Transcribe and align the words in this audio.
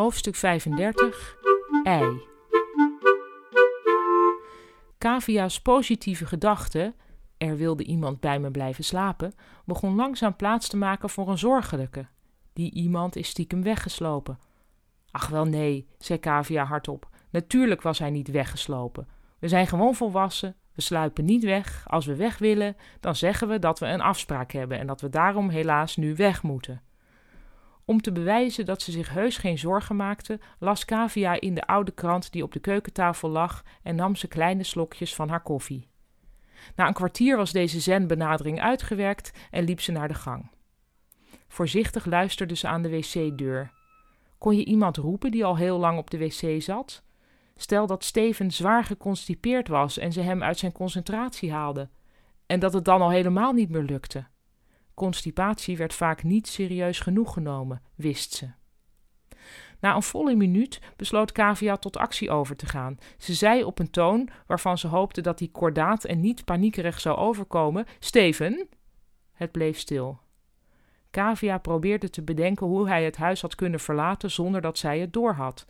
Hoofdstuk 0.00 0.34
35 0.34 1.36
Ei 1.82 2.20
Cavia's 4.98 5.60
positieve 5.60 6.26
gedachte, 6.26 6.94
er 7.38 7.56
wilde 7.56 7.84
iemand 7.84 8.20
bij 8.20 8.38
me 8.38 8.50
blijven 8.50 8.84
slapen, 8.84 9.34
begon 9.64 9.94
langzaam 9.94 10.36
plaats 10.36 10.68
te 10.68 10.76
maken 10.76 11.10
voor 11.10 11.28
een 11.28 11.38
zorgelijke. 11.38 12.06
Die 12.52 12.72
iemand 12.72 13.16
is 13.16 13.28
stiekem 13.28 13.62
weggeslopen. 13.62 14.38
Ach 15.10 15.28
wel 15.28 15.44
nee, 15.44 15.88
zei 15.98 16.20
Cavia 16.20 16.64
hardop. 16.64 17.08
Natuurlijk 17.30 17.82
was 17.82 17.98
hij 17.98 18.10
niet 18.10 18.30
weggeslopen. 18.30 19.08
We 19.38 19.48
zijn 19.48 19.66
gewoon 19.66 19.94
volwassen, 19.94 20.56
we 20.74 20.82
sluipen 20.82 21.24
niet 21.24 21.44
weg. 21.44 21.84
Als 21.86 22.06
we 22.06 22.16
weg 22.16 22.38
willen, 22.38 22.76
dan 23.00 23.16
zeggen 23.16 23.48
we 23.48 23.58
dat 23.58 23.78
we 23.78 23.86
een 23.86 24.00
afspraak 24.00 24.52
hebben 24.52 24.78
en 24.78 24.86
dat 24.86 25.00
we 25.00 25.08
daarom 25.08 25.48
helaas 25.48 25.96
nu 25.96 26.14
weg 26.14 26.42
moeten. 26.42 26.82
Om 27.90 28.00
te 28.00 28.12
bewijzen 28.12 28.64
dat 28.64 28.82
ze 28.82 28.92
zich 28.92 29.10
heus 29.10 29.36
geen 29.36 29.58
zorgen 29.58 29.96
maakte, 29.96 30.40
las 30.58 30.84
Cavia 30.84 31.40
in 31.40 31.54
de 31.54 31.66
oude 31.66 31.92
krant 31.92 32.32
die 32.32 32.42
op 32.42 32.52
de 32.52 32.58
keukentafel 32.58 33.28
lag 33.28 33.64
en 33.82 33.94
nam 33.94 34.16
ze 34.16 34.28
kleine 34.28 34.62
slokjes 34.62 35.14
van 35.14 35.28
haar 35.28 35.42
koffie. 35.42 35.88
Na 36.76 36.86
een 36.86 36.92
kwartier 36.92 37.36
was 37.36 37.52
deze 37.52 37.80
zenbenadering 37.80 38.60
uitgewerkt 38.60 39.32
en 39.50 39.64
liep 39.64 39.80
ze 39.80 39.92
naar 39.92 40.08
de 40.08 40.14
gang. 40.14 40.50
Voorzichtig 41.48 42.04
luisterde 42.04 42.56
ze 42.56 42.68
aan 42.68 42.82
de 42.82 42.90
wc-deur. 42.90 43.72
Kon 44.38 44.56
je 44.56 44.64
iemand 44.64 44.96
roepen 44.96 45.30
die 45.30 45.44
al 45.44 45.56
heel 45.56 45.78
lang 45.78 45.98
op 45.98 46.10
de 46.10 46.18
wc 46.18 46.62
zat? 46.62 47.02
Stel 47.56 47.86
dat 47.86 48.04
Steven 48.04 48.50
zwaar 48.50 48.84
geconstipeerd 48.84 49.68
was 49.68 49.98
en 49.98 50.12
ze 50.12 50.20
hem 50.20 50.42
uit 50.42 50.58
zijn 50.58 50.72
concentratie 50.72 51.52
haalde. 51.52 51.88
En 52.46 52.60
dat 52.60 52.72
het 52.72 52.84
dan 52.84 53.00
al 53.00 53.10
helemaal 53.10 53.52
niet 53.52 53.70
meer 53.70 53.82
lukte. 53.82 54.26
Constipatie 55.00 55.76
werd 55.76 55.94
vaak 55.94 56.22
niet 56.22 56.48
serieus 56.48 57.00
genoeg 57.00 57.32
genomen, 57.32 57.82
wist 57.94 58.32
ze. 58.32 58.50
Na 59.78 59.94
een 59.94 60.02
volle 60.02 60.34
minuut 60.34 60.80
besloot 60.96 61.32
Cavia 61.32 61.76
tot 61.76 61.96
actie 61.96 62.30
over 62.30 62.56
te 62.56 62.66
gaan. 62.66 62.98
Ze 63.18 63.34
zei 63.34 63.64
op 63.64 63.78
een 63.78 63.90
toon 63.90 64.28
waarvan 64.46 64.78
ze 64.78 64.86
hoopte 64.86 65.20
dat 65.20 65.38
hij 65.38 65.48
kordaat 65.48 66.04
en 66.04 66.20
niet 66.20 66.44
paniekerig 66.44 67.00
zou 67.00 67.16
overkomen: 67.16 67.86
Steven? 67.98 68.68
Het 69.32 69.52
bleef 69.52 69.78
stil. 69.78 70.20
Cavia 71.10 71.58
probeerde 71.58 72.10
te 72.10 72.22
bedenken 72.22 72.66
hoe 72.66 72.88
hij 72.88 73.04
het 73.04 73.16
huis 73.16 73.40
had 73.40 73.54
kunnen 73.54 73.80
verlaten 73.80 74.30
zonder 74.30 74.60
dat 74.60 74.78
zij 74.78 74.98
het 74.98 75.12
doorhad. 75.12 75.66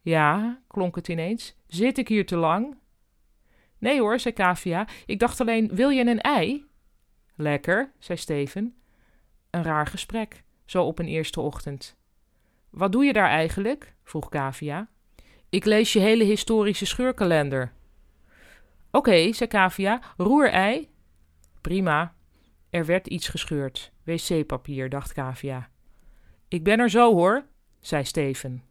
Ja, 0.00 0.60
klonk 0.66 0.96
het 0.96 1.08
ineens. 1.08 1.56
Zit 1.66 1.98
ik 1.98 2.08
hier 2.08 2.26
te 2.26 2.36
lang? 2.36 2.76
Nee 3.78 4.00
hoor, 4.00 4.20
zei 4.20 4.34
Cavia. 4.34 4.86
Ik 5.06 5.18
dacht 5.18 5.40
alleen, 5.40 5.68
wil 5.74 5.88
je 5.88 6.06
een 6.06 6.20
ei? 6.20 6.67
Lekker, 7.40 7.92
zei 7.98 8.18
Steven. 8.18 8.74
Een 9.50 9.62
raar 9.62 9.86
gesprek, 9.86 10.42
zo 10.64 10.84
op 10.84 10.98
een 10.98 11.06
eerste 11.06 11.40
ochtend. 11.40 11.96
Wat 12.70 12.92
doe 12.92 13.04
je 13.04 13.12
daar 13.12 13.28
eigenlijk? 13.28 13.94
vroeg 14.02 14.28
Cavia. 14.28 14.88
Ik 15.48 15.64
lees 15.64 15.92
je 15.92 15.98
hele 15.98 16.24
historische 16.24 16.86
scheurkalender. 16.86 17.72
Oké, 18.90 19.08
okay, 19.08 19.32
zei 19.32 19.48
Cavia. 19.48 20.00
Roerei? 20.16 20.88
Prima. 21.60 22.14
Er 22.70 22.86
werd 22.86 23.06
iets 23.06 23.28
gescheurd. 23.28 23.92
Wc-papier, 24.04 24.88
dacht 24.88 25.12
Cavia. 25.12 25.68
Ik 26.48 26.64
ben 26.64 26.78
er 26.78 26.90
zo 26.90 27.14
hoor, 27.14 27.46
zei 27.80 28.04
Steven. 28.04 28.62